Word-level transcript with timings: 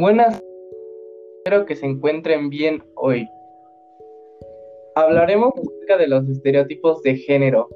Buenas, 0.00 0.42
espero 1.36 1.66
que 1.66 1.76
se 1.76 1.84
encuentren 1.84 2.48
bien 2.48 2.82
hoy. 2.94 3.28
Hablaremos 4.94 5.52
acerca 5.52 5.98
de 5.98 6.08
los 6.08 6.26
estereotipos 6.26 7.02
de 7.02 7.16
género. 7.16 7.68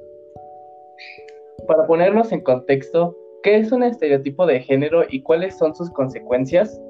Para 1.68 1.86
ponernos 1.86 2.32
en 2.32 2.40
contexto, 2.40 3.14
¿qué 3.42 3.58
es 3.58 3.72
un 3.72 3.82
estereotipo 3.82 4.46
de 4.46 4.60
género 4.60 5.02
y 5.06 5.20
cuáles 5.20 5.58
son 5.58 5.74
sus 5.74 5.90
consecuencias? 5.90 6.80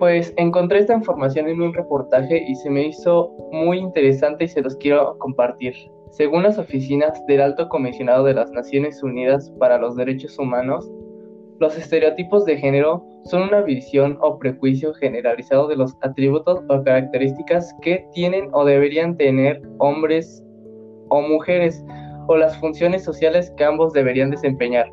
Pues 0.00 0.34
encontré 0.36 0.80
esta 0.80 0.94
información 0.94 1.46
en 1.46 1.62
un 1.62 1.72
reportaje 1.72 2.44
y 2.44 2.56
se 2.56 2.70
me 2.70 2.88
hizo 2.88 3.30
muy 3.52 3.78
interesante 3.78 4.46
y 4.46 4.48
se 4.48 4.62
los 4.62 4.74
quiero 4.78 5.16
compartir. 5.18 5.74
Según 6.10 6.42
las 6.42 6.58
oficinas 6.58 7.24
del 7.26 7.40
Alto 7.40 7.68
Comisionado 7.68 8.24
de 8.24 8.34
las 8.34 8.50
Naciones 8.50 9.00
Unidas 9.00 9.48
para 9.60 9.78
los 9.78 9.94
Derechos 9.94 10.36
Humanos, 10.40 10.90
los 11.60 11.78
estereotipos 11.78 12.44
de 12.44 12.56
género 12.56 13.04
son 13.28 13.42
una 13.42 13.60
visión 13.60 14.18
o 14.20 14.38
prejuicio 14.38 14.94
generalizado 14.94 15.68
de 15.68 15.76
los 15.76 15.96
atributos 16.00 16.60
o 16.68 16.82
características 16.82 17.74
que 17.82 18.06
tienen 18.14 18.48
o 18.52 18.64
deberían 18.64 19.16
tener 19.16 19.60
hombres 19.78 20.42
o 21.10 21.20
mujeres 21.20 21.84
o 22.28 22.36
las 22.36 22.56
funciones 22.58 23.04
sociales 23.04 23.52
que 23.56 23.64
ambos 23.64 23.92
deberían 23.92 24.30
desempeñar. 24.30 24.90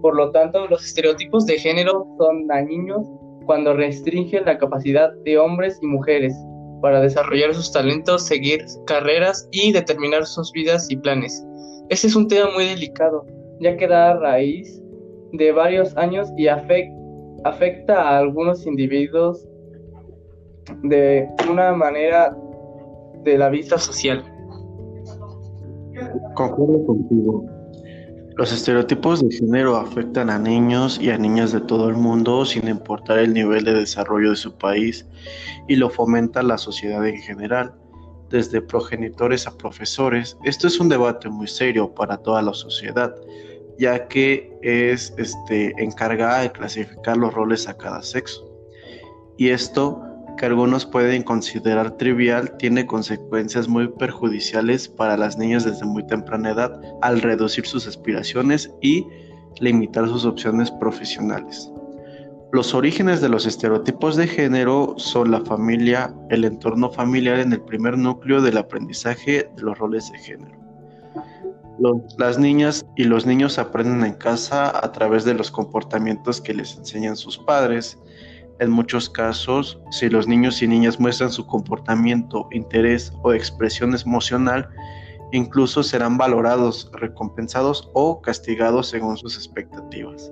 Por 0.00 0.16
lo 0.16 0.30
tanto, 0.30 0.66
los 0.68 0.84
estereotipos 0.84 1.46
de 1.46 1.58
género 1.58 2.06
son 2.18 2.46
dañinos 2.46 3.06
cuando 3.46 3.74
restringen 3.74 4.44
la 4.44 4.58
capacidad 4.58 5.12
de 5.24 5.38
hombres 5.38 5.78
y 5.82 5.86
mujeres 5.86 6.34
para 6.80 7.00
desarrollar 7.00 7.54
sus 7.54 7.72
talentos, 7.72 8.26
seguir 8.26 8.64
carreras 8.86 9.48
y 9.52 9.72
determinar 9.72 10.26
sus 10.26 10.50
vidas 10.52 10.90
y 10.90 10.96
planes. 10.96 11.44
Este 11.88 12.08
es 12.08 12.16
un 12.16 12.28
tema 12.28 12.50
muy 12.52 12.64
delicado, 12.64 13.24
ya 13.60 13.76
que 13.76 13.86
da 13.86 14.14
raíz 14.14 14.82
de 15.32 15.52
varios 15.52 15.96
años 15.96 16.28
y 16.36 16.48
afecta 16.48 17.01
a 17.44 18.18
algunos 18.18 18.66
individuos 18.66 19.46
de 20.82 21.28
una 21.50 21.72
manera 21.72 22.36
de 23.24 23.38
la 23.38 23.48
vista 23.48 23.78
social. 23.78 24.24
Concuerdo 26.34 26.86
contigo. 26.86 27.44
Los 28.36 28.50
estereotipos 28.50 29.20
de 29.20 29.36
género 29.36 29.76
afectan 29.76 30.30
a 30.30 30.38
niños 30.38 30.98
y 30.98 31.10
a 31.10 31.18
niñas 31.18 31.52
de 31.52 31.60
todo 31.60 31.90
el 31.90 31.96
mundo 31.96 32.46
sin 32.46 32.66
importar 32.66 33.18
el 33.18 33.34
nivel 33.34 33.64
de 33.64 33.74
desarrollo 33.74 34.30
de 34.30 34.36
su 34.36 34.56
país 34.56 35.06
y 35.68 35.76
lo 35.76 35.90
fomenta 35.90 36.42
la 36.42 36.56
sociedad 36.56 37.06
en 37.06 37.18
general, 37.18 37.74
desde 38.30 38.62
progenitores 38.62 39.46
a 39.46 39.56
profesores. 39.56 40.38
Esto 40.44 40.66
es 40.66 40.80
un 40.80 40.88
debate 40.88 41.28
muy 41.28 41.46
serio 41.46 41.94
para 41.94 42.16
toda 42.16 42.40
la 42.40 42.54
sociedad, 42.54 43.14
ya 43.82 44.06
que 44.06 44.56
es 44.62 45.12
este, 45.18 45.74
encargada 45.76 46.42
de 46.42 46.52
clasificar 46.52 47.16
los 47.16 47.34
roles 47.34 47.66
a 47.66 47.76
cada 47.76 48.00
sexo. 48.00 48.48
Y 49.36 49.48
esto, 49.48 50.00
que 50.38 50.46
algunos 50.46 50.86
pueden 50.86 51.24
considerar 51.24 51.96
trivial, 51.96 52.56
tiene 52.58 52.86
consecuencias 52.86 53.66
muy 53.66 53.88
perjudiciales 53.88 54.86
para 54.86 55.16
las 55.16 55.36
niñas 55.36 55.64
desde 55.64 55.84
muy 55.84 56.06
temprana 56.06 56.50
edad 56.50 56.80
al 57.02 57.20
reducir 57.22 57.66
sus 57.66 57.88
aspiraciones 57.88 58.70
y 58.80 59.04
limitar 59.58 60.06
sus 60.06 60.24
opciones 60.24 60.70
profesionales. 60.70 61.68
Los 62.52 62.74
orígenes 62.74 63.20
de 63.20 63.30
los 63.30 63.46
estereotipos 63.46 64.14
de 64.14 64.28
género 64.28 64.94
son 64.96 65.32
la 65.32 65.40
familia, 65.40 66.14
el 66.30 66.44
entorno 66.44 66.88
familiar 66.88 67.40
en 67.40 67.52
el 67.52 67.62
primer 67.62 67.98
núcleo 67.98 68.42
del 68.42 68.58
aprendizaje 68.58 69.50
de 69.56 69.62
los 69.62 69.76
roles 69.76 70.12
de 70.12 70.18
género 70.20 70.61
las 72.18 72.38
niñas 72.38 72.86
y 72.96 73.04
los 73.04 73.26
niños 73.26 73.58
aprenden 73.58 74.04
en 74.04 74.14
casa 74.14 74.70
a 74.84 74.92
través 74.92 75.24
de 75.24 75.34
los 75.34 75.50
comportamientos 75.50 76.40
que 76.40 76.54
les 76.54 76.76
enseñan 76.76 77.16
sus 77.16 77.38
padres. 77.38 77.98
En 78.60 78.70
muchos 78.70 79.08
casos, 79.08 79.80
si 79.90 80.08
los 80.08 80.28
niños 80.28 80.62
y 80.62 80.68
niñas 80.68 81.00
muestran 81.00 81.32
su 81.32 81.46
comportamiento, 81.46 82.48
interés 82.52 83.12
o 83.22 83.32
expresión 83.32 83.94
emocional, 83.94 84.68
incluso 85.32 85.82
serán 85.82 86.18
valorados, 86.18 86.90
recompensados 86.92 87.90
o 87.94 88.20
castigados 88.20 88.88
según 88.88 89.16
sus 89.16 89.36
expectativas. 89.36 90.30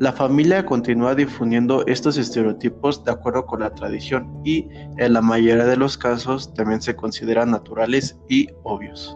La 0.00 0.12
familia 0.12 0.64
continúa 0.64 1.14
difundiendo 1.14 1.86
estos 1.86 2.16
estereotipos 2.16 3.04
de 3.04 3.12
acuerdo 3.12 3.44
con 3.44 3.60
la 3.60 3.74
tradición 3.74 4.40
y 4.44 4.66
en 4.96 5.12
la 5.12 5.20
mayoría 5.20 5.66
de 5.66 5.76
los 5.76 5.98
casos 5.98 6.54
también 6.54 6.80
se 6.80 6.96
consideran 6.96 7.50
naturales 7.50 8.18
y 8.26 8.48
obvios. 8.62 9.14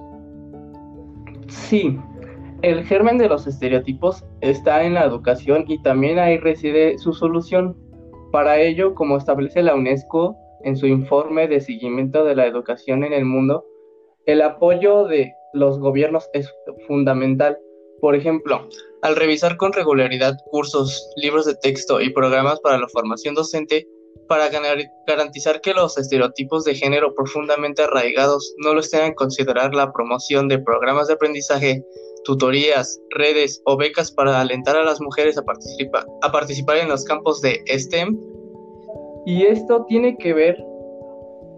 Sí, 1.55 1.99
el 2.63 2.85
germen 2.85 3.17
de 3.19 3.29
los 3.29 3.47
estereotipos 3.47 4.25
está 4.41 4.85
en 4.85 4.95
la 4.95 5.05
educación 5.05 5.65
y 5.69 5.81
también 5.83 6.19
ahí 6.19 6.37
reside 6.39 6.99
su 6.99 7.13
solución. 7.13 7.77
Para 8.33 8.59
ello, 8.61 8.95
como 8.95 9.17
establece 9.17 9.63
la 9.63 9.75
UNESCO 9.75 10.37
en 10.65 10.77
su 10.77 10.87
informe 10.87 11.47
de 11.47 11.61
seguimiento 11.61 12.25
de 12.25 12.35
la 12.35 12.47
educación 12.47 13.05
en 13.05 13.13
el 13.13 13.25
mundo, 13.25 13.65
el 14.27 14.43
apoyo 14.43 15.05
de 15.05 15.33
los 15.53 15.79
gobiernos 15.79 16.29
es 16.33 16.53
fundamental. 16.87 17.59
Por 18.01 18.17
ejemplo, 18.17 18.69
al 19.03 19.17
revisar 19.17 19.57
con 19.57 19.73
regularidad 19.73 20.37
cursos, 20.51 21.09
libros 21.17 21.47
de 21.47 21.55
texto 21.55 22.01
y 22.01 22.11
programas 22.11 22.61
para 22.61 22.79
la 22.79 22.89
formación 22.89 23.35
docente, 23.35 23.87
para 24.29 24.49
garantizar 25.07 25.61
que 25.61 25.75
los 25.75 25.99
estereotipos 25.99 26.65
de 26.65 26.75
género 26.75 27.15
profundamente 27.15 27.83
arraigados 27.83 28.55
no 28.65 28.75
los 28.75 28.91
tengan 28.91 29.09
en 29.09 29.15
considerar 29.15 29.75
la 29.75 29.93
promoción 29.93 30.49
de 30.49 30.59
programas 30.59 31.09
de 31.09 31.15
aprendizaje, 31.15 31.85
tutorías, 32.25 33.01
redes 33.11 33.63
o 33.67 33.77
becas 33.77 34.11
para 34.11 34.41
alentar 34.41 34.77
a 34.77 34.85
las 34.85 35.01
mujeres 35.01 35.39
a, 35.39 35.43
a 36.23 36.33
participar 36.33 36.79
en 36.79 36.89
los 36.89 37.05
campos 37.05 37.41
de 37.41 37.63
STEM. 37.69 38.19
Y 39.27 39.45
esto 39.45 39.85
tiene 39.89 40.17
que 40.19 40.33
ver 40.33 40.57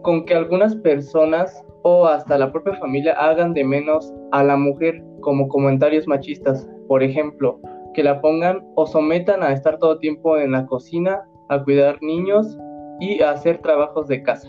con 0.02 0.24
que 0.24 0.34
algunas 0.34 0.74
personas 0.76 1.62
o 1.82 2.06
hasta 2.06 2.38
la 2.38 2.52
propia 2.52 2.74
familia 2.76 3.12
hagan 3.12 3.54
de 3.54 3.64
menos 3.64 4.12
a 4.32 4.42
la 4.42 4.56
mujer 4.56 5.02
como 5.20 5.48
comentarios 5.48 6.06
machistas, 6.06 6.68
por 6.88 7.02
ejemplo, 7.02 7.60
que 7.94 8.02
la 8.02 8.20
pongan 8.20 8.64
o 8.74 8.86
sometan 8.86 9.42
a 9.42 9.52
estar 9.52 9.78
todo 9.78 9.98
tiempo 9.98 10.36
en 10.36 10.52
la 10.52 10.66
cocina 10.66 11.24
a 11.48 11.62
cuidar 11.62 11.98
niños 12.02 12.56
y 13.00 13.22
a 13.22 13.32
hacer 13.32 13.58
trabajos 13.58 14.08
de 14.08 14.22
casa. 14.22 14.48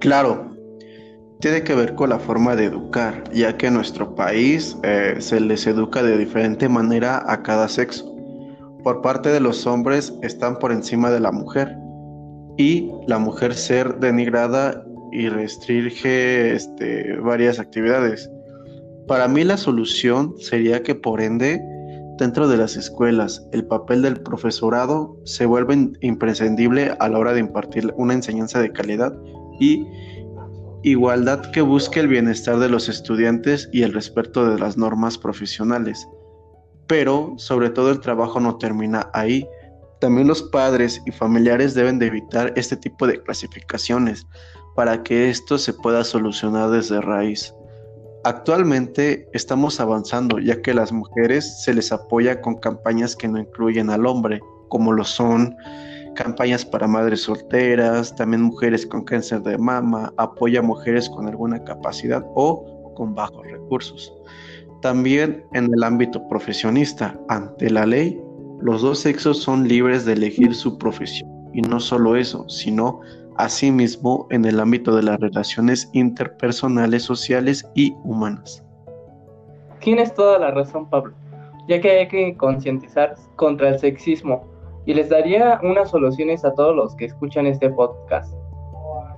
Claro, 0.00 0.56
tiene 1.40 1.62
que 1.62 1.74
ver 1.74 1.94
con 1.94 2.10
la 2.10 2.18
forma 2.18 2.56
de 2.56 2.64
educar, 2.64 3.22
ya 3.32 3.56
que 3.56 3.66
en 3.66 3.74
nuestro 3.74 4.14
país 4.14 4.76
eh, 4.82 5.16
se 5.18 5.40
les 5.40 5.66
educa 5.66 6.02
de 6.02 6.16
diferente 6.16 6.68
manera 6.68 7.22
a 7.30 7.42
cada 7.42 7.68
sexo. 7.68 8.14
Por 8.82 9.02
parte 9.02 9.30
de 9.30 9.40
los 9.40 9.66
hombres 9.66 10.14
están 10.22 10.58
por 10.58 10.72
encima 10.72 11.10
de 11.10 11.20
la 11.20 11.32
mujer 11.32 11.76
y 12.56 12.90
la 13.06 13.18
mujer 13.18 13.54
ser 13.54 13.98
denigrada 13.98 14.82
y 15.12 15.28
restringe 15.28 16.54
este, 16.54 17.16
varias 17.16 17.58
actividades. 17.58 18.30
Para 19.06 19.28
mí 19.28 19.44
la 19.44 19.56
solución 19.56 20.34
sería 20.38 20.82
que 20.82 20.94
por 20.94 21.20
ende 21.20 21.60
Dentro 22.18 22.48
de 22.48 22.56
las 22.56 22.76
escuelas, 22.76 23.46
el 23.52 23.66
papel 23.66 24.00
del 24.00 24.22
profesorado 24.22 25.18
se 25.24 25.44
vuelve 25.44 25.90
imprescindible 26.00 26.96
a 26.98 27.08
la 27.10 27.18
hora 27.18 27.34
de 27.34 27.40
impartir 27.40 27.92
una 27.98 28.14
enseñanza 28.14 28.60
de 28.60 28.72
calidad 28.72 29.14
y 29.60 29.86
igualdad 30.82 31.50
que 31.50 31.60
busque 31.60 32.00
el 32.00 32.08
bienestar 32.08 32.58
de 32.58 32.70
los 32.70 32.88
estudiantes 32.88 33.68
y 33.70 33.82
el 33.82 33.92
respeto 33.92 34.48
de 34.48 34.58
las 34.58 34.78
normas 34.78 35.18
profesionales. 35.18 36.08
Pero, 36.86 37.34
sobre 37.36 37.68
todo, 37.68 37.90
el 37.90 38.00
trabajo 38.00 38.40
no 38.40 38.56
termina 38.56 39.10
ahí. 39.12 39.46
También 40.00 40.28
los 40.28 40.42
padres 40.42 41.02
y 41.04 41.10
familiares 41.10 41.74
deben 41.74 41.98
de 41.98 42.06
evitar 42.06 42.52
este 42.56 42.76
tipo 42.76 43.06
de 43.06 43.20
clasificaciones 43.22 44.26
para 44.74 45.02
que 45.02 45.28
esto 45.28 45.58
se 45.58 45.74
pueda 45.74 46.04
solucionar 46.04 46.70
desde 46.70 47.00
raíz. 47.00 47.52
Actualmente 48.26 49.28
estamos 49.34 49.78
avanzando 49.78 50.40
ya 50.40 50.60
que 50.60 50.74
las 50.74 50.90
mujeres 50.90 51.62
se 51.62 51.72
les 51.72 51.92
apoya 51.92 52.40
con 52.40 52.56
campañas 52.56 53.14
que 53.14 53.28
no 53.28 53.38
incluyen 53.38 53.88
al 53.88 54.04
hombre, 54.04 54.40
como 54.68 54.92
lo 54.92 55.04
son 55.04 55.54
campañas 56.16 56.64
para 56.64 56.88
madres 56.88 57.20
solteras, 57.20 58.16
también 58.16 58.42
mujeres 58.42 58.84
con 58.84 59.04
cáncer 59.04 59.42
de 59.42 59.56
mama, 59.56 60.12
apoya 60.16 60.58
a 60.58 60.62
mujeres 60.64 61.08
con 61.08 61.28
alguna 61.28 61.62
capacidad 61.62 62.26
o 62.34 62.92
con 62.96 63.14
bajos 63.14 63.46
recursos. 63.46 64.12
También 64.82 65.44
en 65.52 65.72
el 65.72 65.84
ámbito 65.84 66.26
profesionista, 66.28 67.16
ante 67.28 67.70
la 67.70 67.86
ley, 67.86 68.20
los 68.60 68.82
dos 68.82 68.98
sexos 68.98 69.40
son 69.40 69.68
libres 69.68 70.04
de 70.04 70.14
elegir 70.14 70.52
su 70.52 70.76
profesión. 70.78 71.30
Y 71.54 71.62
no 71.62 71.78
solo 71.78 72.16
eso, 72.16 72.44
sino 72.48 73.02
asimismo 73.38 74.26
en 74.30 74.44
el 74.44 74.60
ámbito 74.60 74.94
de 74.94 75.02
las 75.02 75.20
relaciones 75.20 75.88
interpersonales, 75.92 77.02
sociales 77.02 77.68
y 77.74 77.94
humanas. 78.04 78.64
Tienes 79.80 80.14
toda 80.14 80.38
la 80.38 80.50
razón, 80.50 80.88
Pablo, 80.88 81.14
ya 81.68 81.80
que 81.80 81.90
hay 81.90 82.08
que 82.08 82.36
concientizar 82.36 83.14
contra 83.36 83.68
el 83.70 83.78
sexismo 83.78 84.44
y 84.86 84.94
les 84.94 85.08
daría 85.08 85.60
unas 85.62 85.90
soluciones 85.90 86.44
a 86.44 86.54
todos 86.54 86.74
los 86.74 86.94
que 86.96 87.06
escuchan 87.06 87.46
este 87.46 87.70
podcast, 87.70 88.32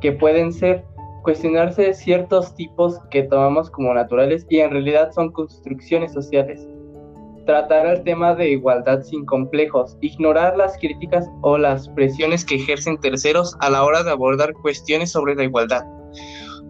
que 0.00 0.12
pueden 0.12 0.52
ser 0.52 0.84
cuestionarse 1.22 1.92
ciertos 1.92 2.54
tipos 2.54 2.98
que 3.10 3.24
tomamos 3.24 3.70
como 3.70 3.92
naturales 3.92 4.46
y 4.48 4.60
en 4.60 4.70
realidad 4.70 5.12
son 5.12 5.30
construcciones 5.30 6.12
sociales. 6.12 6.66
Tratar 7.48 7.86
el 7.86 8.04
tema 8.04 8.34
de 8.34 8.50
igualdad 8.50 9.00
sin 9.00 9.24
complejos, 9.24 9.96
ignorar 10.02 10.54
las 10.58 10.76
críticas 10.76 11.26
o 11.40 11.56
las 11.56 11.88
presiones 11.88 12.44
que 12.44 12.56
ejercen 12.56 13.00
terceros 13.00 13.56
a 13.60 13.70
la 13.70 13.84
hora 13.84 14.02
de 14.02 14.10
abordar 14.10 14.52
cuestiones 14.60 15.12
sobre 15.12 15.34
la 15.34 15.44
igualdad. 15.44 15.82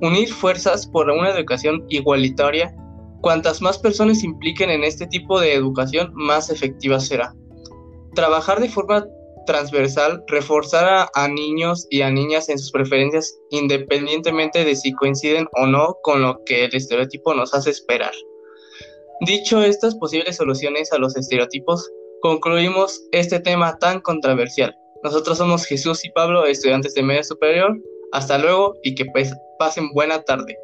Unir 0.02 0.32
fuerzas 0.32 0.86
por 0.86 1.10
una 1.10 1.30
educación 1.30 1.84
igualitaria. 1.88 2.72
Cuantas 3.22 3.60
más 3.60 3.76
personas 3.76 4.20
se 4.20 4.26
impliquen 4.26 4.70
en 4.70 4.84
este 4.84 5.08
tipo 5.08 5.40
de 5.40 5.52
educación, 5.52 6.12
más 6.14 6.48
efectiva 6.48 7.00
será. 7.00 7.34
Trabajar 8.14 8.60
de 8.60 8.69
forma 8.69 9.04
transversal, 9.46 10.22
reforzar 10.28 11.08
a, 11.12 11.28
niños 11.28 11.88
y 11.90 12.02
a 12.02 12.10
niñas 12.10 12.48
en 12.50 12.58
sus 12.60 12.70
preferencias 12.70 13.36
independientemente 13.50 14.64
de 14.64 14.76
si 14.76 14.92
coinciden 14.92 15.48
o 15.54 15.66
no 15.66 15.96
con 16.04 16.22
lo 16.22 16.44
que 16.44 16.66
el 16.66 16.76
estereotipo 16.76 17.34
nos 17.34 17.52
hace 17.52 17.70
esperar. 17.70 18.12
Dicho 19.20 19.62
estas 19.62 19.96
posibles 19.96 20.36
soluciones 20.36 20.92
a 20.92 20.98
los 20.98 21.16
estereotipos, 21.16 21.90
concluimos 22.20 23.02
este 23.10 23.40
tema 23.40 23.76
tan 23.78 24.00
controversial. 24.00 24.76
Nosotros 25.02 25.38
somos 25.38 25.64
Jesús 25.64 26.04
y 26.04 26.10
Pablo, 26.10 26.46
estudiantes 26.46 26.94
de 26.94 27.02
media 27.02 27.24
superior. 27.24 27.76
Hasta 28.12 28.38
luego 28.38 28.74
y 28.82 28.94
que 28.94 29.06
pasen 29.58 29.90
buena 29.92 30.22
tarde. 30.22 30.56